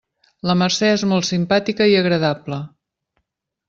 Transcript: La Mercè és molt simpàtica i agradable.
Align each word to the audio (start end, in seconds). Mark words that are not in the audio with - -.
La 0.51 0.55
Mercè 0.61 0.89
és 0.93 1.03
molt 1.13 1.29
simpàtica 1.31 1.91
i 1.95 1.97
agradable. 2.01 2.63